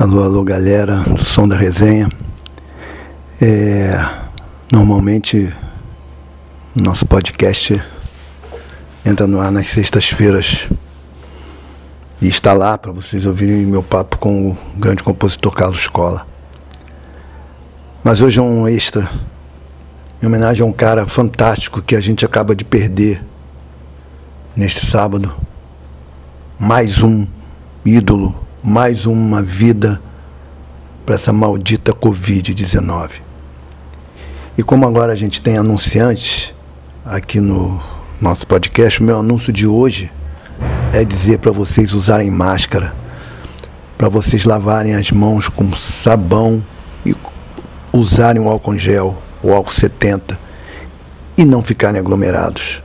Alô, 0.00 0.22
alô, 0.22 0.44
galera 0.44 1.00
do 1.00 1.24
Som 1.24 1.48
da 1.48 1.56
Resenha. 1.56 2.08
É, 3.42 3.98
normalmente, 4.70 5.52
nosso 6.72 7.04
podcast 7.04 7.82
entra 9.04 9.26
no 9.26 9.40
ar 9.40 9.50
nas 9.50 9.66
sextas-feiras 9.66 10.68
e 12.22 12.28
está 12.28 12.52
lá 12.52 12.78
para 12.78 12.92
vocês 12.92 13.26
ouvirem 13.26 13.66
meu 13.66 13.82
papo 13.82 14.18
com 14.18 14.52
o 14.52 14.58
grande 14.76 15.02
compositor 15.02 15.52
Carlos 15.52 15.88
Cola. 15.88 16.24
Mas 18.04 18.22
hoje 18.22 18.38
é 18.38 18.42
um 18.42 18.68
extra, 18.68 19.10
em 20.22 20.26
homenagem 20.28 20.62
a 20.62 20.66
um 20.66 20.72
cara 20.72 21.08
fantástico 21.08 21.82
que 21.82 21.96
a 21.96 22.00
gente 22.00 22.24
acaba 22.24 22.54
de 22.54 22.64
perder 22.64 23.20
neste 24.54 24.86
sábado. 24.86 25.34
Mais 26.56 27.02
um 27.02 27.26
ídolo 27.84 28.46
mais 28.62 29.06
uma 29.06 29.42
vida 29.42 30.00
para 31.06 31.14
essa 31.14 31.32
maldita 31.32 31.92
Covid-19. 31.92 33.20
E 34.56 34.62
como 34.62 34.86
agora 34.86 35.12
a 35.12 35.16
gente 35.16 35.40
tem 35.40 35.56
anunciantes 35.56 36.52
aqui 37.04 37.40
no 37.40 37.80
nosso 38.20 38.46
podcast, 38.46 39.00
o 39.00 39.04
meu 39.04 39.20
anúncio 39.20 39.52
de 39.52 39.66
hoje 39.66 40.10
é 40.92 41.04
dizer 41.04 41.38
para 41.38 41.52
vocês 41.52 41.92
usarem 41.92 42.30
máscara, 42.30 42.94
para 43.96 44.08
vocês 44.08 44.44
lavarem 44.44 44.94
as 44.94 45.12
mãos 45.12 45.48
com 45.48 45.72
sabão 45.76 46.62
e 47.06 47.14
usarem 47.92 48.42
o 48.42 48.48
álcool 48.48 48.76
gel, 48.76 49.16
o 49.42 49.52
álcool 49.52 49.72
70 49.72 50.38
e 51.36 51.44
não 51.44 51.62
ficarem 51.62 52.00
aglomerados. 52.00 52.82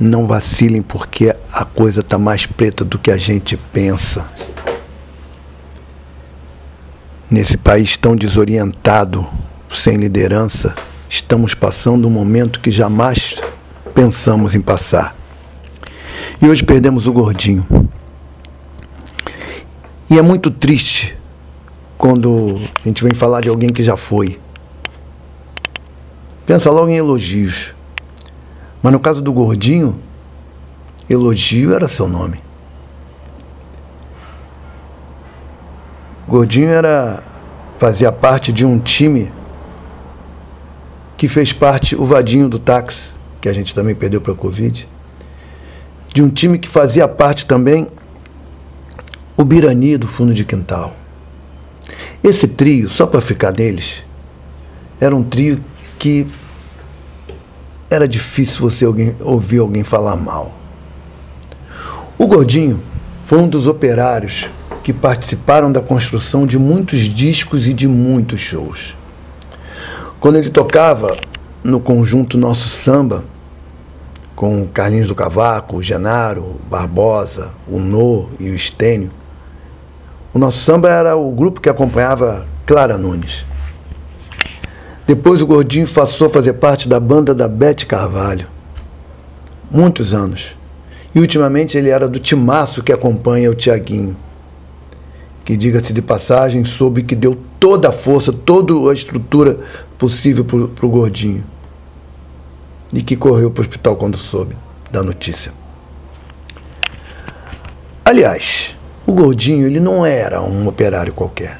Não 0.00 0.26
vacilem 0.26 0.82
porque 0.82 1.35
a 1.52 1.64
coisa 1.64 2.00
está 2.00 2.18
mais 2.18 2.46
preta 2.46 2.84
do 2.84 2.98
que 2.98 3.10
a 3.10 3.16
gente 3.16 3.56
pensa. 3.56 4.28
Nesse 7.30 7.56
país 7.56 7.96
tão 7.96 8.14
desorientado, 8.14 9.26
sem 9.68 9.96
liderança, 9.96 10.74
estamos 11.08 11.54
passando 11.54 12.06
um 12.06 12.10
momento 12.10 12.60
que 12.60 12.70
jamais 12.70 13.40
pensamos 13.94 14.54
em 14.54 14.60
passar. 14.60 15.16
E 16.40 16.46
hoje 16.46 16.62
perdemos 16.62 17.06
o 17.06 17.12
gordinho. 17.12 17.66
E 20.08 20.18
é 20.18 20.22
muito 20.22 20.50
triste 20.50 21.16
quando 21.98 22.60
a 22.84 22.88
gente 22.88 23.02
vem 23.02 23.14
falar 23.14 23.40
de 23.40 23.48
alguém 23.48 23.70
que 23.70 23.82
já 23.82 23.96
foi. 23.96 24.38
Pensa 26.46 26.70
logo 26.70 26.88
em 26.88 26.96
elogios. 26.96 27.74
Mas 28.82 28.92
no 28.92 29.00
caso 29.00 29.20
do 29.20 29.32
gordinho, 29.32 29.98
elogio 31.08 31.74
era 31.74 31.88
seu 31.88 32.08
nome. 32.08 32.40
Gordinho 36.28 36.68
era 36.68 37.22
fazia 37.78 38.10
parte 38.10 38.52
de 38.52 38.64
um 38.64 38.78
time 38.78 39.30
que 41.16 41.28
fez 41.28 41.52
parte 41.52 41.94
o 41.94 42.04
Vadinho 42.04 42.48
do 42.48 42.58
táxi, 42.58 43.10
que 43.40 43.48
a 43.48 43.52
gente 43.52 43.74
também 43.74 43.94
perdeu 43.94 44.20
para 44.20 44.32
a 44.32 44.36
Covid. 44.36 44.88
De 46.12 46.22
um 46.22 46.28
time 46.28 46.58
que 46.58 46.68
fazia 46.68 47.06
parte 47.06 47.46
também 47.46 47.86
o 49.36 49.44
Birani 49.44 49.96
do 49.96 50.06
fundo 50.06 50.34
de 50.34 50.44
quintal. 50.44 50.94
Esse 52.24 52.48
trio, 52.48 52.88
só 52.88 53.06
para 53.06 53.20
ficar 53.20 53.52
neles, 53.52 54.02
era 55.00 55.14
um 55.14 55.22
trio 55.22 55.62
que 55.98 56.26
era 57.88 58.08
difícil 58.08 58.60
você 58.60 58.84
alguém, 58.84 59.14
ouvir 59.20 59.58
alguém 59.58 59.84
falar 59.84 60.16
mal. 60.16 60.52
O 62.18 62.26
Gordinho 62.26 62.82
foi 63.26 63.38
um 63.38 63.46
dos 63.46 63.66
operários 63.66 64.48
que 64.82 64.90
participaram 64.90 65.70
da 65.70 65.82
construção 65.82 66.46
de 66.46 66.58
muitos 66.58 67.00
discos 67.00 67.68
e 67.68 67.74
de 67.74 67.86
muitos 67.86 68.40
shows. 68.40 68.96
Quando 70.18 70.36
ele 70.36 70.48
tocava 70.48 71.14
no 71.62 71.78
conjunto 71.78 72.38
Nosso 72.38 72.70
Samba, 72.70 73.22
com 74.34 74.66
Carlinhos 74.66 75.08
do 75.08 75.14
Cavaco, 75.14 75.76
o 75.76 75.82
Genaro, 75.82 76.42
o 76.42 76.60
Barbosa, 76.70 77.50
o 77.68 77.78
Nô 77.78 78.30
e 78.40 78.48
o 78.48 78.54
Estênio, 78.54 79.10
o 80.32 80.38
Nosso 80.38 80.58
Samba 80.64 80.88
era 80.88 81.16
o 81.16 81.30
grupo 81.32 81.60
que 81.60 81.68
acompanhava 81.68 82.46
Clara 82.64 82.96
Nunes. 82.96 83.44
Depois 85.06 85.42
o 85.42 85.46
Gordinho 85.46 85.86
passou 85.86 86.28
a 86.28 86.30
fazer 86.30 86.54
parte 86.54 86.88
da 86.88 86.98
banda 86.98 87.34
da 87.34 87.46
Bete 87.46 87.84
Carvalho. 87.84 88.46
Muitos 89.70 90.14
anos. 90.14 90.55
E 91.16 91.20
ultimamente 91.20 91.78
ele 91.78 91.88
era 91.88 92.06
do 92.06 92.18
timaço 92.20 92.82
que 92.82 92.92
acompanha 92.92 93.50
o 93.50 93.54
Tiaguinho. 93.54 94.14
Que, 95.44 95.56
diga-se 95.56 95.92
de 95.92 96.02
passagem, 96.02 96.62
soube 96.64 97.02
que 97.02 97.16
deu 97.16 97.36
toda 97.58 97.88
a 97.88 97.92
força, 97.92 98.32
toda 98.32 98.74
a 98.90 98.92
estrutura 98.92 99.58
possível 99.96 100.44
para 100.44 100.86
o 100.86 100.88
Gordinho. 100.90 101.42
E 102.92 103.02
que 103.02 103.16
correu 103.16 103.50
para 103.50 103.62
o 103.62 103.64
hospital 103.64 103.96
quando 103.96 104.18
soube 104.18 104.54
da 104.92 105.02
notícia. 105.02 105.52
Aliás, 108.04 108.76
o 109.06 109.12
Gordinho 109.12 109.66
ele 109.66 109.80
não 109.80 110.04
era 110.04 110.42
um 110.42 110.68
operário 110.68 111.14
qualquer. 111.14 111.58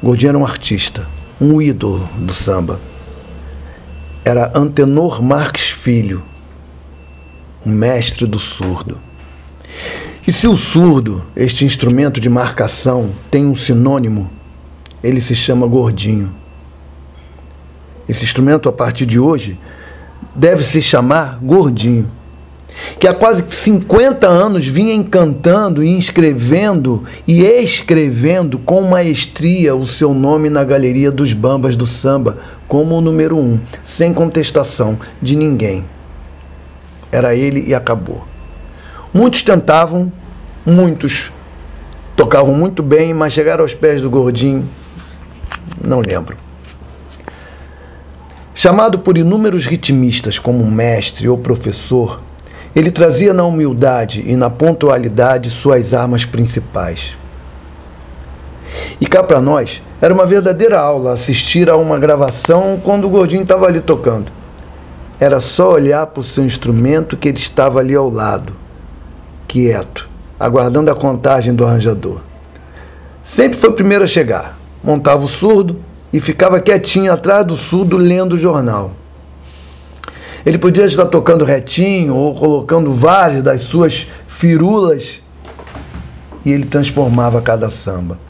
O 0.00 0.06
Gordinho 0.06 0.30
era 0.30 0.38
um 0.38 0.46
artista 0.46 1.06
um 1.40 1.60
ídolo 1.60 2.08
do 2.16 2.32
samba. 2.32 2.80
Era 4.24 4.50
Antenor 4.54 5.22
Marques 5.22 5.70
Filho, 5.70 6.22
o 7.66 7.68
mestre 7.68 8.26
do 8.26 8.38
surdo. 8.38 8.96
E 10.26 10.32
se 10.32 10.46
o 10.46 10.56
surdo, 10.56 11.24
este 11.34 11.64
instrumento 11.64 12.20
de 12.20 12.30
marcação, 12.30 13.10
tem 13.30 13.44
um 13.44 13.56
sinônimo, 13.56 14.30
ele 15.02 15.20
se 15.20 15.34
chama 15.34 15.66
gordinho. 15.66 16.32
Esse 18.08 18.24
instrumento, 18.24 18.68
a 18.68 18.72
partir 18.72 19.04
de 19.04 19.18
hoje, 19.18 19.58
deve 20.34 20.62
se 20.62 20.80
chamar 20.80 21.38
gordinho 21.42 22.08
que 22.98 23.08
há 23.08 23.14
quase 23.14 23.44
50 23.48 24.28
anos 24.28 24.66
vinha 24.66 24.94
encantando 24.94 25.82
e 25.82 25.88
inscrevendo 25.88 27.04
e 27.26 27.42
escrevendo 27.42 28.58
com 28.58 28.82
maestria 28.82 29.74
o 29.74 29.86
seu 29.86 30.12
nome 30.12 30.48
na 30.50 30.62
galeria 30.62 31.10
dos 31.10 31.32
bambas 31.32 31.74
do 31.74 31.86
samba 31.86 32.38
como 32.68 32.96
o 32.96 33.00
número 33.00 33.38
um, 33.38 33.58
sem 33.82 34.12
contestação 34.12 34.98
de 35.22 35.36
ninguém. 35.36 35.84
Era 37.16 37.34
ele 37.34 37.64
e 37.66 37.74
acabou. 37.74 38.22
Muitos 39.10 39.42
tentavam, 39.42 40.12
muitos 40.66 41.32
tocavam 42.14 42.52
muito 42.52 42.82
bem, 42.82 43.14
mas 43.14 43.32
chegaram 43.32 43.64
aos 43.64 43.72
pés 43.72 44.02
do 44.02 44.10
gordinho, 44.10 44.68
não 45.82 46.00
lembro. 46.00 46.36
Chamado 48.54 48.98
por 48.98 49.16
inúmeros 49.16 49.64
ritmistas 49.64 50.38
como 50.38 50.70
mestre 50.70 51.26
ou 51.26 51.38
professor, 51.38 52.20
ele 52.74 52.90
trazia 52.90 53.32
na 53.32 53.44
humildade 53.44 54.22
e 54.26 54.36
na 54.36 54.50
pontualidade 54.50 55.48
suas 55.48 55.94
armas 55.94 56.26
principais. 56.26 57.16
E 59.00 59.06
cá 59.06 59.22
para 59.22 59.40
nós, 59.40 59.80
era 60.02 60.12
uma 60.12 60.26
verdadeira 60.26 60.78
aula 60.78 61.14
assistir 61.14 61.70
a 61.70 61.78
uma 61.78 61.98
gravação 61.98 62.78
quando 62.84 63.06
o 63.06 63.08
gordinho 63.08 63.42
estava 63.42 63.66
ali 63.66 63.80
tocando. 63.80 64.30
Era 65.18 65.40
só 65.40 65.72
olhar 65.72 66.06
para 66.06 66.20
o 66.20 66.24
seu 66.24 66.44
instrumento 66.44 67.16
que 67.16 67.28
ele 67.28 67.38
estava 67.38 67.80
ali 67.80 67.94
ao 67.94 68.10
lado, 68.10 68.52
quieto, 69.48 70.08
aguardando 70.38 70.90
a 70.90 70.94
contagem 70.94 71.54
do 71.54 71.64
arranjador. 71.64 72.20
Sempre 73.24 73.58
foi 73.58 73.70
o 73.70 73.74
primeiro 73.74 74.04
a 74.04 74.06
chegar, 74.06 74.58
montava 74.84 75.24
o 75.24 75.28
surdo 75.28 75.80
e 76.12 76.20
ficava 76.20 76.60
quietinho 76.60 77.12
atrás 77.12 77.46
do 77.46 77.56
surdo 77.56 77.96
lendo 77.96 78.34
o 78.34 78.38
jornal. 78.38 78.92
Ele 80.44 80.58
podia 80.58 80.84
estar 80.84 81.06
tocando 81.06 81.44
retinho 81.44 82.14
ou 82.14 82.34
colocando 82.34 82.92
várias 82.92 83.42
das 83.42 83.62
suas 83.62 84.06
firulas 84.28 85.20
e 86.44 86.52
ele 86.52 86.64
transformava 86.64 87.42
cada 87.42 87.68
samba. 87.68 88.25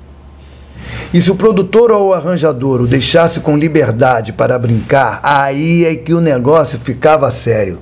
E 1.14 1.20
se 1.20 1.31
o 1.31 1.37
produtor 1.37 1.93
ou 1.93 2.08
o 2.08 2.14
arranjador 2.14 2.81
o 2.81 2.87
deixasse 2.87 3.41
com 3.41 3.56
liberdade 3.56 4.32
para 4.32 4.58
brincar, 4.58 5.20
aí 5.23 5.85
é 5.85 5.94
que 5.94 6.12
o 6.12 6.20
negócio 6.20 6.79
ficava 6.79 7.31
sério. 7.31 7.79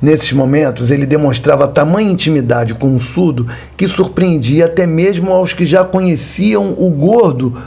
Nesses 0.00 0.32
momentos, 0.32 0.90
ele 0.90 1.06
demonstrava 1.06 1.68
tamanha 1.68 2.10
intimidade 2.10 2.74
com 2.74 2.94
o 2.94 3.00
surdo 3.00 3.46
que 3.76 3.88
surpreendia 3.88 4.66
até 4.66 4.86
mesmo 4.86 5.32
aos 5.32 5.52
que 5.52 5.66
já 5.66 5.84
conheciam 5.84 6.74
o 6.78 6.88
gordo 6.90 7.60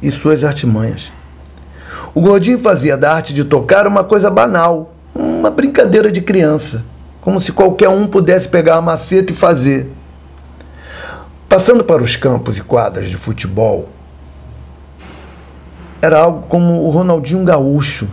e 0.00 0.10
suas 0.10 0.44
artimanhas. 0.44 1.12
O 2.14 2.20
gordinho 2.20 2.58
fazia 2.58 2.96
da 2.96 3.12
arte 3.12 3.34
de 3.34 3.44
tocar 3.44 3.86
uma 3.86 4.02
coisa 4.02 4.30
banal, 4.30 4.94
uma 5.14 5.50
brincadeira 5.50 6.10
de 6.10 6.20
criança, 6.20 6.82
como 7.20 7.38
se 7.38 7.52
qualquer 7.52 7.88
um 7.88 8.06
pudesse 8.06 8.48
pegar 8.48 8.76
a 8.76 8.82
maceta 8.82 9.32
e 9.32 9.36
fazer. 9.36 9.90
Passando 11.48 11.82
para 11.82 12.02
os 12.02 12.14
campos 12.14 12.58
e 12.58 12.62
quadras 12.62 13.08
de 13.08 13.16
futebol, 13.16 13.88
era 16.02 16.18
algo 16.20 16.42
como 16.42 16.84
o 16.84 16.90
Ronaldinho 16.90 17.42
Gaúcho 17.42 18.06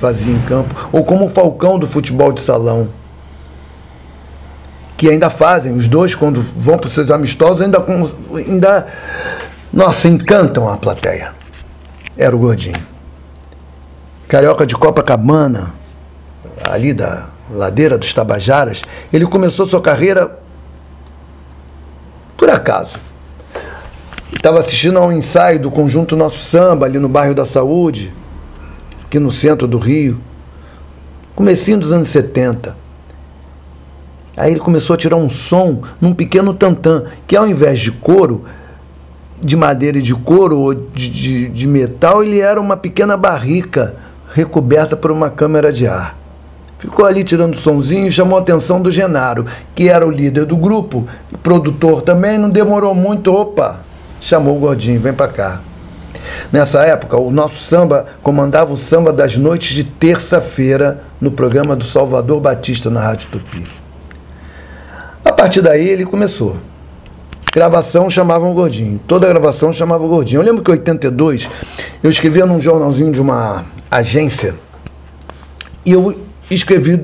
fazia 0.00 0.32
em 0.32 0.40
campo, 0.42 0.74
ou 0.90 1.04
como 1.04 1.26
o 1.26 1.28
Falcão 1.28 1.78
do 1.78 1.86
futebol 1.86 2.32
de 2.32 2.40
salão, 2.40 2.88
que 4.96 5.10
ainda 5.10 5.28
fazem, 5.28 5.76
os 5.76 5.86
dois, 5.86 6.14
quando 6.14 6.40
vão 6.40 6.78
para 6.78 6.86
os 6.86 6.94
seus 6.94 7.10
amistosos, 7.10 7.60
ainda, 7.60 7.84
ainda. 8.34 8.86
Nossa, 9.72 10.08
encantam 10.08 10.68
a 10.68 10.76
plateia. 10.78 11.32
Era 12.16 12.34
o 12.34 12.38
Gordinho. 12.38 12.80
Carioca 14.28 14.64
de 14.64 14.74
Copacabana, 14.74 15.74
ali 16.62 16.94
da 16.94 17.26
ladeira 17.50 17.98
dos 17.98 18.14
Tabajaras, 18.14 18.82
ele 19.12 19.26
começou 19.26 19.66
sua 19.66 19.82
carreira 19.82 20.38
por 22.36 22.50
acaso. 22.50 22.98
Estava 24.32 24.58
assistindo 24.58 24.98
a 24.98 25.06
um 25.06 25.12
ensaio 25.12 25.60
do 25.60 25.70
conjunto 25.70 26.16
Nosso 26.16 26.38
Samba, 26.38 26.86
ali 26.86 26.98
no 26.98 27.08
bairro 27.08 27.34
da 27.34 27.46
Saúde, 27.46 28.12
aqui 29.04 29.18
no 29.18 29.30
centro 29.30 29.66
do 29.66 29.78
Rio, 29.78 30.18
comecinho 31.34 31.78
dos 31.78 31.92
anos 31.92 32.08
70. 32.08 32.76
Aí 34.36 34.50
ele 34.50 34.60
começou 34.60 34.94
a 34.94 34.96
tirar 34.96 35.16
um 35.16 35.28
som 35.28 35.82
num 36.00 36.12
pequeno 36.12 36.52
tantã, 36.52 37.04
que 37.26 37.36
ao 37.36 37.46
invés 37.46 37.80
de 37.80 37.92
couro, 37.92 38.44
de 39.40 39.56
madeira 39.56 39.98
e 39.98 40.02
de 40.02 40.14
couro 40.14 40.58
ou 40.58 40.74
de, 40.74 41.08
de, 41.08 41.48
de 41.48 41.66
metal, 41.66 42.22
ele 42.22 42.40
era 42.40 42.60
uma 42.60 42.76
pequena 42.76 43.16
barrica 43.16 43.94
recoberta 44.32 44.96
por 44.96 45.12
uma 45.12 45.30
câmera 45.30 45.72
de 45.72 45.86
ar. 45.86 46.23
Ficou 46.78 47.06
ali 47.06 47.24
tirando 47.24 47.56
sonzinho 47.56 48.10
chamou 48.10 48.38
a 48.38 48.42
atenção 48.42 48.80
do 48.80 48.90
Genaro, 48.90 49.46
que 49.74 49.88
era 49.88 50.06
o 50.06 50.10
líder 50.10 50.44
do 50.44 50.56
grupo 50.56 51.06
produtor 51.42 52.02
também. 52.02 52.36
Não 52.36 52.50
demorou 52.50 52.94
muito, 52.94 53.32
opa, 53.32 53.80
chamou 54.20 54.56
o 54.56 54.60
Gordinho, 54.60 55.00
vem 55.00 55.12
para 55.12 55.28
cá. 55.28 55.60
Nessa 56.52 56.82
época, 56.84 57.16
o 57.16 57.30
nosso 57.30 57.60
samba 57.62 58.06
comandava 58.22 58.72
o 58.72 58.76
samba 58.76 59.12
das 59.12 59.36
noites 59.36 59.74
de 59.74 59.84
terça-feira 59.84 61.02
no 61.20 61.30
programa 61.30 61.74
do 61.74 61.84
Salvador 61.84 62.40
Batista 62.40 62.90
na 62.90 63.00
Rádio 63.00 63.28
Tupi. 63.30 63.66
A 65.24 65.32
partir 65.32 65.62
daí 65.62 65.88
ele 65.88 66.04
começou. 66.04 66.56
Gravação 67.52 68.10
chamavam 68.10 68.50
o 68.50 68.54
Gordinho. 68.54 69.00
Toda 69.06 69.28
gravação 69.28 69.72
chamava 69.72 70.04
o 70.04 70.08
Gordinho. 70.08 70.40
Eu 70.40 70.44
lembro 70.44 70.62
que 70.62 70.70
em 70.70 70.74
82 70.74 71.48
eu 72.02 72.10
escrevia 72.10 72.44
num 72.44 72.60
jornalzinho 72.60 73.12
de 73.12 73.20
uma 73.20 73.64
agência 73.90 74.54
e 75.86 75.92
eu 75.92 76.23
escrevi 76.50 77.00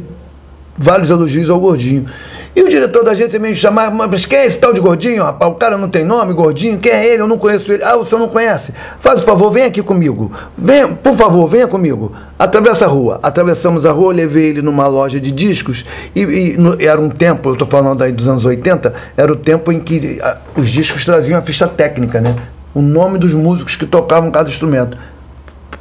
vários 0.76 1.10
elogios 1.10 1.50
ao 1.50 1.60
Gordinho. 1.60 2.06
E 2.54 2.62
o 2.62 2.68
diretor 2.68 3.04
da 3.04 3.12
agência 3.12 3.38
me 3.38 3.54
chamava, 3.54 3.94
mas 4.08 4.26
quem 4.26 4.38
é 4.38 4.46
esse 4.46 4.58
tal 4.58 4.72
de 4.72 4.80
gordinho, 4.80 5.22
rapaz? 5.22 5.52
O 5.52 5.54
cara 5.54 5.78
não 5.78 5.88
tem 5.88 6.04
nome, 6.04 6.32
gordinho, 6.32 6.80
quem 6.80 6.90
é 6.90 7.06
ele? 7.06 7.22
Eu 7.22 7.28
não 7.28 7.38
conheço 7.38 7.70
ele. 7.70 7.84
Ah, 7.84 7.96
o 7.96 8.04
senhor 8.04 8.18
não 8.20 8.28
conhece? 8.28 8.72
Faz 8.98 9.22
o 9.22 9.24
favor, 9.24 9.52
vem 9.52 9.62
aqui 9.62 9.80
comigo. 9.82 10.32
Venha, 10.58 10.88
por 10.88 11.14
favor, 11.14 11.46
venha 11.46 11.68
comigo. 11.68 12.12
Atravessa 12.36 12.86
a 12.86 12.88
rua. 12.88 13.20
Atravessamos 13.22 13.86
a 13.86 13.92
rua, 13.92 14.12
levei 14.12 14.48
ele 14.48 14.62
numa 14.62 14.88
loja 14.88 15.20
de 15.20 15.30
discos. 15.30 15.84
E, 16.14 16.22
e 16.22 16.56
no, 16.56 16.76
era 16.82 17.00
um 17.00 17.08
tempo, 17.08 17.50
eu 17.50 17.52
estou 17.52 17.68
falando 17.68 18.02
aí 18.02 18.10
dos 18.10 18.26
anos 18.26 18.44
80, 18.44 18.92
era 19.16 19.32
o 19.32 19.36
tempo 19.36 19.70
em 19.70 19.78
que 19.78 20.18
a, 20.20 20.38
os 20.56 20.68
discos 20.68 21.04
traziam 21.04 21.38
a 21.38 21.42
ficha 21.42 21.68
técnica, 21.68 22.20
né? 22.20 22.34
O 22.74 22.82
nome 22.82 23.18
dos 23.18 23.32
músicos 23.32 23.76
que 23.76 23.86
tocavam 23.86 24.28
cada 24.32 24.50
instrumento. 24.50 24.98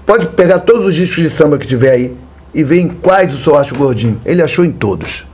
Pode 0.06 0.28
pegar 0.28 0.60
todos 0.60 0.86
os 0.86 0.94
discos 0.94 1.24
de 1.24 1.30
samba 1.32 1.58
que 1.58 1.66
tiver 1.66 1.92
aí 1.92 2.16
e 2.54 2.64
ver 2.64 2.80
em 2.80 2.88
quais 2.88 3.34
o 3.34 3.38
senhor 3.38 3.58
acha 3.58 3.74
o 3.74 3.78
gordinho. 3.78 4.20
Ele 4.26 4.42
achou 4.42 4.66
em 4.66 4.72
todos 4.72 5.26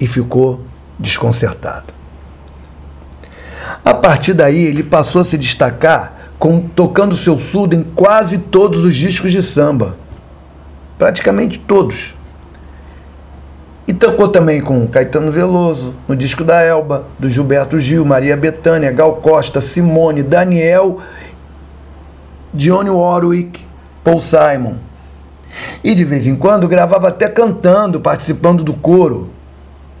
e 0.00 0.06
ficou 0.06 0.60
desconcertado. 0.98 1.94
A 3.84 3.94
partir 3.94 4.34
daí, 4.34 4.64
ele 4.64 4.82
passou 4.82 5.20
a 5.20 5.24
se 5.24 5.38
destacar 5.38 6.30
com, 6.38 6.60
tocando 6.60 7.16
seu 7.16 7.38
surdo 7.38 7.74
em 7.74 7.82
quase 7.82 8.38
todos 8.38 8.84
os 8.84 8.94
discos 8.94 9.32
de 9.32 9.42
samba. 9.42 9.96
Praticamente 10.98 11.58
todos. 11.58 12.14
E 13.86 13.92
tocou 13.92 14.28
também 14.28 14.60
com 14.60 14.86
Caetano 14.88 15.30
Veloso, 15.30 15.94
no 16.08 16.16
disco 16.16 16.42
da 16.42 16.60
Elba, 16.60 17.04
do 17.18 17.30
Gilberto 17.30 17.78
Gil, 17.78 18.04
Maria 18.04 18.36
Bethânia, 18.36 18.90
Gal 18.90 19.16
Costa, 19.16 19.60
Simone, 19.60 20.24
Daniel, 20.24 21.00
Dionne 22.52 22.90
Warwick, 22.90 23.60
Paul 24.02 24.20
Simon. 24.20 24.74
E 25.82 25.94
de 25.94 26.04
vez 26.04 26.26
em 26.26 26.36
quando 26.36 26.68
gravava 26.68 27.08
até 27.08 27.28
cantando, 27.28 28.00
participando 28.00 28.62
do 28.62 28.74
coro 28.74 29.30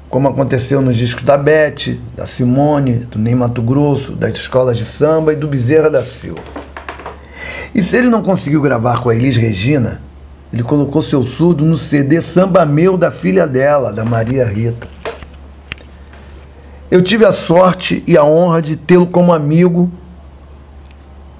como 0.08 0.28
aconteceu 0.28 0.80
nos 0.80 0.96
discos 0.96 1.24
da 1.24 1.36
Beth, 1.36 1.98
da 2.16 2.26
Simone, 2.26 3.06
do 3.10 3.18
Ney 3.18 3.34
Mato 3.34 3.60
Grosso, 3.60 4.12
das 4.12 4.34
escolas 4.34 4.78
de 4.78 4.84
samba 4.84 5.32
e 5.32 5.36
do 5.36 5.48
Bezerra 5.48 5.90
da 5.90 6.04
Silva. 6.04 6.40
E 7.74 7.82
se 7.82 7.96
ele 7.96 8.08
não 8.08 8.22
conseguiu 8.22 8.62
gravar 8.62 9.02
com 9.02 9.10
a 9.10 9.14
Elis 9.14 9.36
Regina, 9.36 10.00
ele 10.52 10.62
colocou 10.62 11.02
seu 11.02 11.24
surdo 11.24 11.64
no 11.64 11.76
CD 11.76 12.22
Samba 12.22 12.64
Meu 12.64 12.96
da 12.96 13.10
filha 13.10 13.46
dela, 13.46 13.92
da 13.92 14.04
Maria 14.04 14.44
Rita. 14.46 14.88
Eu 16.90 17.02
tive 17.02 17.24
a 17.24 17.32
sorte 17.32 18.02
e 18.06 18.16
a 18.16 18.24
honra 18.24 18.62
de 18.62 18.76
tê-lo 18.76 19.06
como 19.06 19.32
amigo 19.34 19.90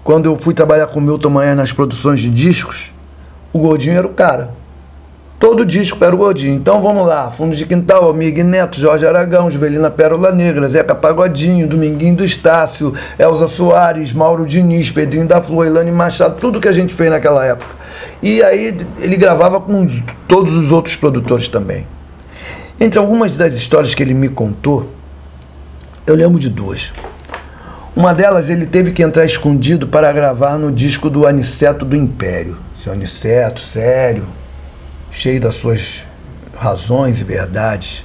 quando 0.03 0.27
eu 0.27 0.37
fui 0.37 0.53
trabalhar 0.53 0.89
com 0.89 0.99
o 0.99 1.03
Milton 1.03 1.31
Manhã 1.31 1.55
nas 1.55 1.73
produções 1.73 2.21
de 2.21 2.29
discos. 2.29 2.93
O 3.57 3.59
Gordinho 3.59 3.97
era 3.97 4.07
o 4.07 4.11
cara. 4.11 4.51
Todo 5.41 5.65
disco 5.65 6.05
era 6.05 6.15
o 6.15 6.19
Gordinho. 6.19 6.57
Então 6.57 6.83
vamos 6.83 7.07
lá: 7.07 7.31
Fundo 7.31 7.57
de 7.57 7.65
Quintal, 7.65 8.11
Amigo 8.11 8.45
Neto, 8.45 8.79
Jorge 8.79 9.07
Aragão, 9.07 9.51
Juvelina 9.51 9.91
Pérola 9.91 10.31
Negra, 10.31 10.69
Zeca 10.69 10.95
Pagodinho, 10.95 11.67
Dominguinho 11.67 12.17
do 12.17 12.25
Estácio, 12.25 12.93
Elza 13.19 13.47
Soares, 13.47 14.13
Mauro 14.13 14.45
Diniz, 14.45 14.91
Pedrinho 14.91 15.27
da 15.27 15.41
Flor, 15.41 15.67
Elane 15.67 15.91
Machado, 15.91 16.37
tudo 16.39 16.61
que 16.61 16.69
a 16.69 16.73
gente 16.73 16.95
fez 16.95 17.09
naquela 17.09 17.47
época. 17.47 17.71
E 18.23 18.43
aí 18.43 18.77
ele 18.99 19.17
gravava 19.17 19.59
com 19.59 19.89
todos 20.29 20.53
os 20.53 20.71
outros 20.71 20.95
produtores 20.97 21.49
também. 21.49 21.87
Entre 22.79 22.99
algumas 22.99 23.39
das 23.39 23.55
histórias 23.55 23.95
que 23.95 24.03
ele 24.03 24.13
me 24.13 24.29
contou, 24.29 24.91
eu 26.07 26.15
lembro 26.15 26.39
de 26.39 26.51
duas. 26.51 26.93
Uma 27.97 28.13
delas, 28.13 28.51
ele 28.51 28.67
teve 28.67 28.93
que 28.93 29.03
entrar 29.03 29.25
escondido 29.25 29.89
para 29.89 30.13
gravar 30.13 30.59
no 30.59 30.71
disco 30.71 31.09
do 31.09 31.27
Aniceto 31.27 31.87
do 31.87 31.97
Império. 31.97 32.66
Seu 32.87 32.93
Aniceto, 32.93 33.61
sério, 33.61 34.29
cheio 35.11 35.41
das 35.41 35.57
suas 35.57 36.05
razões 36.55 37.21
e 37.21 37.25
verdades. 37.25 38.05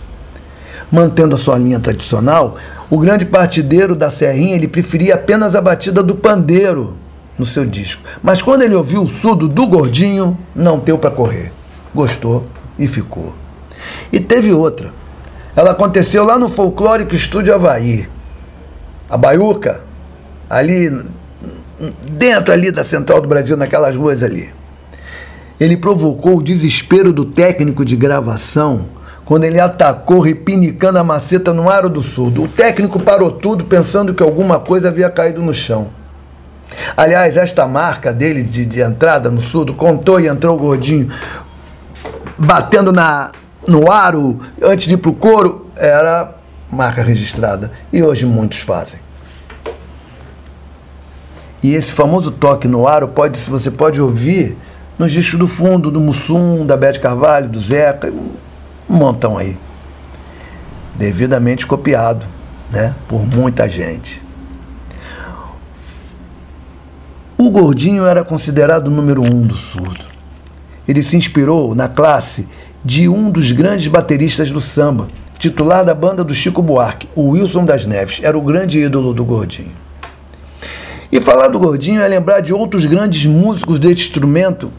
Mantendo 0.91 1.35
a 1.35 1.37
sua 1.37 1.55
linha 1.59 1.79
tradicional, 1.79 2.57
o 2.89 2.97
grande 2.97 3.23
partideiro 3.23 3.95
da 3.95 4.09
Serrinha 4.09 4.55
ele 4.55 4.67
preferia 4.67 5.13
apenas 5.13 5.53
a 5.53 5.61
batida 5.61 6.01
do 6.01 6.15
pandeiro 6.15 6.97
no 7.37 7.45
seu 7.45 7.63
disco. 7.63 8.01
Mas 8.23 8.41
quando 8.41 8.63
ele 8.63 8.73
ouviu 8.73 9.03
o 9.03 9.07
surdo 9.07 9.47
do 9.47 9.67
Gordinho, 9.67 10.35
não 10.55 10.79
deu 10.79 10.97
para 10.97 11.11
correr. 11.11 11.53
Gostou 11.93 12.47
e 12.79 12.87
ficou. 12.87 13.35
E 14.11 14.19
teve 14.19 14.51
outra. 14.51 14.91
Ela 15.55 15.73
aconteceu 15.73 16.23
lá 16.23 16.39
no 16.39 16.49
Folclórico 16.49 17.13
Estúdio 17.13 17.53
Havaí. 17.53 18.09
A 19.07 19.15
Baiuca, 19.15 19.81
ali 20.49 20.89
dentro 22.13 22.51
ali 22.51 22.71
da 22.71 22.83
Central 22.83 23.21
do 23.21 23.27
Brasil, 23.27 23.55
naquelas 23.55 23.95
ruas 23.95 24.23
ali 24.23 24.59
ele 25.61 25.77
provocou 25.77 26.37
o 26.37 26.43
desespero 26.43 27.13
do 27.13 27.23
técnico 27.23 27.85
de 27.85 27.95
gravação 27.95 28.87
quando 29.23 29.43
ele 29.43 29.59
atacou 29.59 30.19
repinicando 30.19 30.97
a 30.97 31.03
maceta 31.03 31.53
no 31.53 31.69
aro 31.69 31.87
do 31.87 32.01
surdo. 32.01 32.43
O 32.43 32.47
técnico 32.47 32.99
parou 32.99 33.29
tudo 33.29 33.63
pensando 33.65 34.11
que 34.11 34.23
alguma 34.23 34.59
coisa 34.59 34.87
havia 34.87 35.07
caído 35.07 35.39
no 35.39 35.53
chão. 35.53 35.89
Aliás, 36.97 37.37
esta 37.37 37.67
marca 37.67 38.11
dele 38.11 38.41
de, 38.41 38.65
de 38.65 38.81
entrada 38.81 39.29
no 39.29 39.39
surdo 39.39 39.75
contou 39.75 40.19
e 40.19 40.27
entrou 40.27 40.55
o 40.55 40.59
gordinho 40.59 41.11
batendo 42.35 42.91
na, 42.91 43.29
no 43.67 43.91
aro 43.91 44.39
antes 44.63 44.87
de 44.87 44.95
ir 44.95 44.97
para 44.97 45.11
o 45.11 45.13
couro, 45.13 45.67
era 45.77 46.37
marca 46.71 47.03
registrada. 47.03 47.71
E 47.93 48.01
hoje 48.01 48.25
muitos 48.25 48.57
fazem. 48.57 48.99
E 51.61 51.75
esse 51.75 51.91
famoso 51.91 52.31
toque 52.31 52.67
no 52.67 52.87
aro 52.87 53.09
pode, 53.09 53.37
você 53.37 53.69
pode 53.69 54.01
ouvir 54.01 54.57
nos 55.01 55.11
discos 55.11 55.39
do 55.39 55.47
fundo, 55.47 55.89
do 55.89 55.99
Mussum, 55.99 56.63
da 56.63 56.77
Bete 56.77 56.99
Carvalho, 56.99 57.49
do 57.49 57.59
Zeca, 57.59 58.13
um 58.87 58.93
montão 58.93 59.35
aí. 59.35 59.57
Devidamente 60.93 61.65
copiado, 61.65 62.23
né? 62.69 62.93
Por 63.07 63.25
muita 63.25 63.67
gente. 63.67 64.21
O 67.35 67.49
Gordinho 67.49 68.05
era 68.05 68.23
considerado 68.23 68.89
o 68.89 68.91
número 68.91 69.23
um 69.23 69.41
do 69.41 69.57
surdo. 69.57 70.05
Ele 70.87 71.01
se 71.01 71.17
inspirou 71.17 71.73
na 71.73 71.87
classe 71.87 72.47
de 72.85 73.09
um 73.09 73.31
dos 73.31 73.51
grandes 73.51 73.87
bateristas 73.87 74.51
do 74.51 74.61
samba, 74.61 75.07
titular 75.39 75.83
da 75.83 75.95
banda 75.95 76.23
do 76.23 76.35
Chico 76.35 76.61
Buarque, 76.61 77.09
o 77.15 77.29
Wilson 77.29 77.65
das 77.65 77.87
Neves, 77.87 78.19
era 78.21 78.37
o 78.37 78.41
grande 78.41 78.79
ídolo 78.79 79.15
do 79.15 79.25
Gordinho. 79.25 79.71
E 81.11 81.19
falar 81.19 81.47
do 81.47 81.57
Gordinho 81.57 82.01
é 82.01 82.07
lembrar 82.07 82.39
de 82.41 82.53
outros 82.53 82.85
grandes 82.85 83.25
músicos 83.25 83.79
desse 83.79 84.01
instrumento 84.01 84.71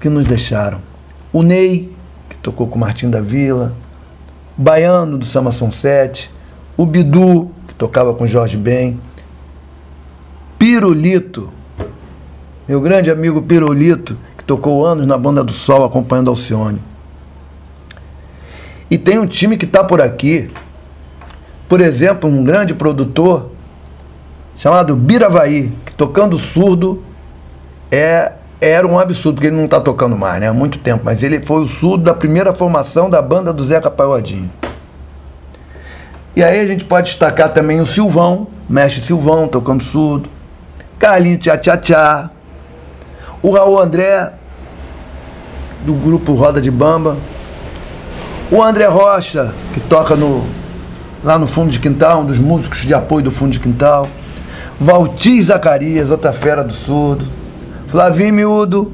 que 0.00 0.08
nos 0.08 0.26
deixaram. 0.26 0.80
O 1.32 1.42
Ney, 1.42 1.92
que 2.28 2.36
tocou 2.36 2.66
com 2.66 2.76
o 2.76 2.78
Martim 2.78 3.10
da 3.10 3.20
Vila, 3.20 3.74
o 4.56 4.62
Baiano 4.62 5.18
do 5.18 5.24
Samba 5.24 5.52
São 5.52 5.70
Sete, 5.70 6.30
o 6.76 6.86
Bidu, 6.86 7.50
que 7.66 7.74
tocava 7.74 8.14
com 8.14 8.26
Jorge 8.26 8.56
Ben, 8.56 8.98
Pirulito, 10.58 11.52
meu 12.66 12.80
grande 12.80 13.10
amigo 13.10 13.40
Pirulito, 13.42 14.16
que 14.36 14.44
tocou 14.44 14.84
anos 14.84 15.06
na 15.06 15.16
Banda 15.16 15.42
do 15.42 15.52
Sol 15.52 15.84
acompanhando 15.84 16.30
Alcione. 16.30 16.80
E 18.90 18.96
tem 18.96 19.18
um 19.18 19.26
time 19.26 19.56
que 19.56 19.64
está 19.64 19.84
por 19.84 20.00
aqui. 20.00 20.50
Por 21.68 21.80
exemplo, 21.80 22.28
um 22.28 22.42
grande 22.42 22.74
produtor 22.74 23.50
chamado 24.56 24.96
Biravaí, 24.96 25.72
que 25.84 25.94
tocando 25.94 26.38
surdo 26.38 27.02
é, 27.90 28.32
era 28.60 28.86
um 28.86 28.98
absurdo, 28.98 29.36
porque 29.36 29.46
ele 29.46 29.56
não 29.56 29.66
está 29.66 29.80
tocando 29.80 30.16
mais, 30.16 30.40
né? 30.40 30.48
Há 30.48 30.52
muito 30.52 30.78
tempo. 30.78 31.02
Mas 31.04 31.22
ele 31.22 31.40
foi 31.40 31.62
o 31.62 31.68
surdo 31.68 32.04
da 32.04 32.14
primeira 32.14 32.52
formação 32.52 33.08
da 33.08 33.22
banda 33.22 33.52
do 33.52 33.64
Zeca 33.64 33.90
Pagodinho. 33.90 34.50
E 36.34 36.42
aí 36.42 36.60
a 36.60 36.66
gente 36.66 36.84
pode 36.84 37.08
destacar 37.08 37.52
também 37.52 37.80
o 37.80 37.86
Silvão, 37.86 38.48
mestre 38.68 39.02
Silvão, 39.02 39.48
tocando 39.48 39.82
surdo. 39.82 40.28
Carlinho 40.98 41.38
Tchá 41.38 41.56
Tchá 41.56 41.76
Tchá. 41.76 42.30
O 43.40 43.50
Raul 43.52 43.80
André, 43.80 44.32
do 45.84 45.94
grupo 45.94 46.34
Roda 46.34 46.60
de 46.60 46.70
Bamba. 46.70 47.16
O 48.50 48.62
André 48.62 48.86
Rocha, 48.86 49.54
que 49.72 49.80
toca 49.80 50.16
no, 50.16 50.44
lá 51.22 51.38
no 51.38 51.46
fundo 51.46 51.70
de 51.70 51.78
quintal, 51.78 52.22
um 52.22 52.26
dos 52.26 52.38
músicos 52.38 52.80
de 52.80 52.94
apoio 52.94 53.24
do 53.24 53.30
fundo 53.30 53.52
de 53.52 53.60
quintal. 53.60 54.08
Valtir 54.80 55.42
Zacarias, 55.42 56.10
outra 56.10 56.32
fera 56.32 56.64
do 56.64 56.72
surdo. 56.72 57.37
Flavinho 57.88 58.34
Miúdo. 58.34 58.92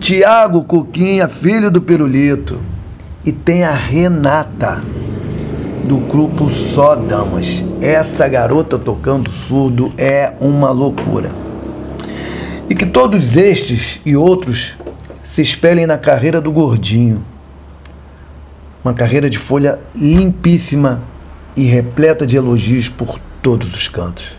Tiago 0.00 0.64
Cuquinha, 0.64 1.28
filho 1.28 1.70
do 1.70 1.80
Pirulito. 1.80 2.58
E 3.24 3.30
tem 3.30 3.62
a 3.62 3.70
Renata, 3.70 4.82
do 5.84 5.98
grupo 5.98 6.50
Só 6.50 6.96
Damas. 6.96 7.64
Essa 7.80 8.26
garota 8.26 8.76
tocando 8.76 9.30
surdo 9.30 9.92
é 9.96 10.32
uma 10.40 10.70
loucura. 10.70 11.30
E 12.68 12.74
que 12.74 12.84
todos 12.84 13.36
estes 13.36 14.00
e 14.04 14.16
outros 14.16 14.74
se 15.22 15.40
espelhem 15.40 15.86
na 15.86 15.96
carreira 15.96 16.40
do 16.40 16.50
Gordinho. 16.50 17.24
Uma 18.84 18.92
carreira 18.92 19.30
de 19.30 19.38
folha 19.38 19.78
limpíssima 19.94 21.00
e 21.54 21.62
repleta 21.62 22.26
de 22.26 22.36
elogios 22.36 22.88
por 22.88 23.20
todos 23.40 23.72
os 23.72 23.86
cantos. 23.86 24.36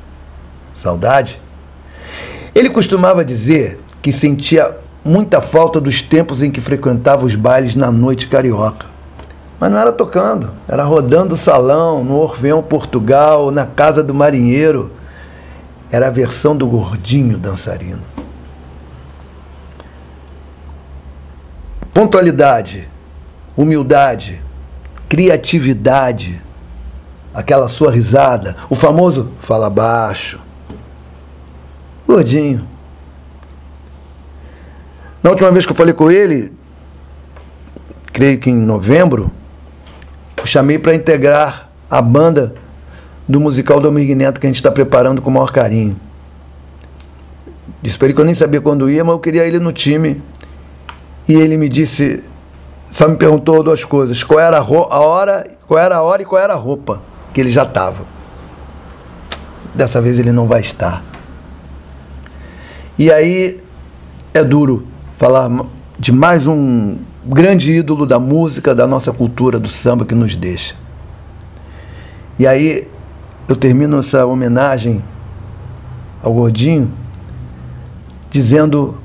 Saudade? 0.75 1.39
Ele 2.53 2.70
costumava 2.70 3.24
dizer 3.24 3.79
que 4.01 4.12
sentia 4.12 4.75
muita 5.03 5.41
falta 5.41 5.79
dos 5.79 6.01
tempos 6.01 6.41
em 6.41 6.51
que 6.51 6.62
frequentava 6.62 7.25
os 7.25 7.36
bailes 7.36 7.75
na 7.75 7.91
noite 7.91 8.27
carioca. 8.27 8.88
Mas 9.60 9.72
não 9.72 9.77
era 9.77 9.91
tocando, 9.91 10.51
era 10.68 10.84
rodando 10.84 11.36
o 11.36 11.38
salão, 11.38 12.03
no 12.03 12.15
Orfeão 12.15 12.63
Portugal, 12.63 13.51
na 13.51 13.65
casa 13.65 14.01
do 14.01 14.13
marinheiro. 14.13 14.91
Era 15.91 16.08
a 16.08 16.12
versão 16.12 16.56
do 16.56 16.65
gordinho 16.65 17.38
dançarino. 17.38 18.01
Pontualidade, 21.94 22.88
humildade, 23.58 24.39
criatividade, 25.10 26.41
aquela 27.34 27.68
sua 27.68 27.91
risada, 27.91 28.56
o 28.70 28.75
famoso 28.75 29.32
fala 29.41 29.70
baixo. 29.70 30.39
Gordinho. 32.10 32.68
Na 35.22 35.30
última 35.30 35.51
vez 35.51 35.63
que 35.63 35.72
eu 35.72 35.75
falei 35.75 35.94
com 35.94 36.10
ele, 36.10 36.51
creio 38.12 38.39
que 38.39 38.50
em 38.50 38.56
novembro, 38.56 39.30
eu 40.36 40.44
chamei 40.44 40.80
para 40.80 40.96
integrar 40.96 41.70
a 41.88 42.01
banda 42.01 42.56
do 43.28 43.39
musical 43.39 43.80
do 43.80 43.89
Amir 43.89 44.16
Neto 44.16 44.39
que 44.39 44.48
a 44.48 44.50
gente 44.50 44.56
está 44.56 44.72
preparando 44.72 45.22
com 45.22 45.30
o 45.30 45.34
maior 45.34 45.51
carinho. 45.51 45.96
Disse 47.80 47.96
para 47.96 48.08
ele 48.08 48.16
que 48.16 48.22
eu 48.22 48.25
nem 48.25 48.34
sabia 48.34 48.60
quando 48.60 48.89
ia, 48.89 49.04
mas 49.04 49.13
eu 49.13 49.20
queria 49.20 49.46
ele 49.46 49.60
no 49.60 49.72
time. 49.72 50.20
E 51.28 51.34
ele 51.34 51.58
me 51.58 51.70
disse, 51.70 52.24
só 52.92 53.08
me 53.08 53.18
perguntou 53.18 53.62
duas 53.62 53.84
coisas: 53.84 54.24
qual 54.24 54.39
era 54.39 54.58
a, 54.58 54.62
a 54.62 55.00
hora, 55.00 55.48
qual 55.68 55.80
era 55.80 55.98
a 55.98 56.01
hora 56.01 56.24
e 56.24 56.25
qual 56.25 56.42
era 56.42 56.54
a 56.54 56.58
roupa 56.58 57.04
que 57.32 57.39
ele 57.39 57.51
já 57.51 57.62
estava. 57.62 58.04
Dessa 59.75 60.01
vez 60.01 60.18
ele 60.18 60.32
não 60.32 60.48
vai 60.48 60.62
estar. 60.62 61.09
E 63.00 63.10
aí 63.10 63.62
é 64.34 64.44
duro 64.44 64.86
falar 65.18 65.50
de 65.98 66.12
mais 66.12 66.46
um 66.46 66.98
grande 67.25 67.72
ídolo 67.72 68.06
da 68.06 68.20
música, 68.20 68.75
da 68.75 68.86
nossa 68.86 69.13
cultura, 69.13 69.58
do 69.58 69.70
samba 69.70 70.06
que 70.06 70.13
nos 70.13 70.36
deixa. 70.36 70.75
E 72.38 72.46
aí 72.46 72.86
eu 73.48 73.56
termino 73.56 74.00
essa 74.00 74.25
homenagem 74.25 75.01
ao 76.22 76.34
Gordinho 76.34 76.91
dizendo 78.29 78.98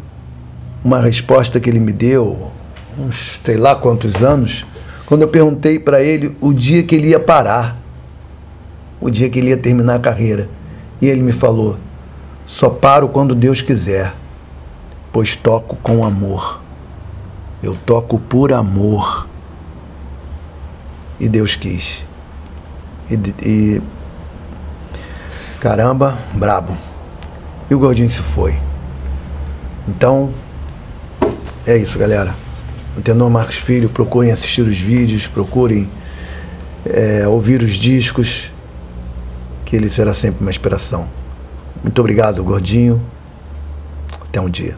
uma 0.82 0.98
resposta 0.98 1.60
que 1.60 1.70
ele 1.70 1.78
me 1.78 1.92
deu, 1.92 2.50
uns 2.98 3.40
sei 3.44 3.56
lá 3.56 3.76
quantos 3.76 4.16
anos, 4.24 4.66
quando 5.06 5.22
eu 5.22 5.28
perguntei 5.28 5.78
para 5.78 6.02
ele 6.02 6.36
o 6.40 6.52
dia 6.52 6.82
que 6.82 6.96
ele 6.96 7.10
ia 7.10 7.20
parar, 7.20 7.78
o 9.00 9.08
dia 9.08 9.30
que 9.30 9.38
ele 9.38 9.50
ia 9.50 9.56
terminar 9.56 9.94
a 9.94 10.00
carreira. 10.00 10.48
E 11.00 11.06
ele 11.06 11.22
me 11.22 11.32
falou: 11.32 11.76
só 12.46 12.68
paro 12.68 13.08
quando 13.08 13.34
Deus 13.34 13.62
quiser, 13.62 14.14
pois 15.12 15.34
toco 15.34 15.76
com 15.76 16.04
amor. 16.04 16.60
Eu 17.62 17.76
toco 17.86 18.18
por 18.18 18.52
amor. 18.52 19.26
E 21.18 21.28
Deus 21.28 21.56
quis. 21.56 22.04
E, 23.10 23.14
e 23.42 23.82
caramba, 25.60 26.18
brabo. 26.34 26.76
E 27.70 27.74
o 27.74 27.78
gordinho 27.78 28.10
se 28.10 28.18
foi. 28.20 28.58
Então, 29.88 30.32
é 31.66 31.76
isso, 31.76 31.98
galera. 31.98 32.34
Antenor 32.96 33.30
Marcos 33.30 33.56
Filho, 33.56 33.88
procurem 33.88 34.30
assistir 34.30 34.62
os 34.62 34.78
vídeos, 34.78 35.26
procurem 35.26 35.88
é, 36.84 37.26
ouvir 37.26 37.62
os 37.62 37.72
discos, 37.72 38.52
que 39.64 39.74
ele 39.74 39.90
será 39.90 40.12
sempre 40.12 40.42
uma 40.42 40.50
inspiração. 40.50 41.08
Muito 41.84 41.98
obrigado, 42.00 42.42
gordinho. 42.42 42.98
Até 44.22 44.40
um 44.40 44.48
dia. 44.48 44.76